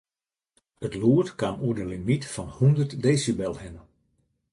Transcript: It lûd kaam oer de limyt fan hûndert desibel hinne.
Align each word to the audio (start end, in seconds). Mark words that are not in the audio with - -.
It 0.85 0.93
lûd 1.01 1.27
kaam 1.39 1.57
oer 1.65 1.75
de 1.77 1.85
limyt 1.91 2.23
fan 2.33 2.49
hûndert 2.57 2.91
desibel 3.03 3.55
hinne. 3.61 3.83